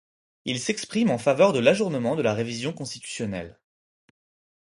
[0.45, 3.59] Il s'exprime en faveur de l'ajournement de la révision constitutionnelle.